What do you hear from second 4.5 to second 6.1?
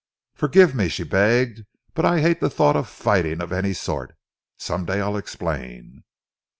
Some day I'll explain."